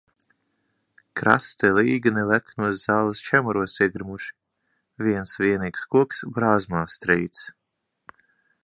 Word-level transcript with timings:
Krasti 1.19 1.69
līgani 1.79 2.23
leknos 2.31 2.81
zāles 2.87 3.21
čemuros 3.27 3.77
iegrimuši, 3.87 4.35
viens 5.09 5.37
vienīgs 5.45 5.87
koks 5.95 6.27
brāzmās 6.39 6.99
trīc. 7.07 7.47